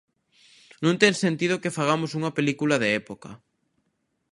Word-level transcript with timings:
Non 0.83 0.95
ten 1.01 1.13
sentido 1.23 1.61
que 1.61 1.75
fagamos 1.77 2.11
unha 2.19 2.35
película 2.37 2.75
de 2.83 2.89
época. 3.01 3.29